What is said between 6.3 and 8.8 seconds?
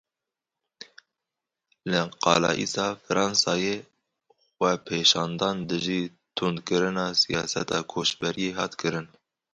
tundkirina siyaseta koçberiyê hat